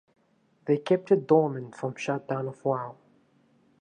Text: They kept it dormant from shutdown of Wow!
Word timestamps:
They 0.65 0.79
kept 0.79 1.11
it 1.11 1.27
dormant 1.27 1.75
from 1.75 1.95
shutdown 1.95 2.47
of 2.47 2.65
Wow! 2.65 2.95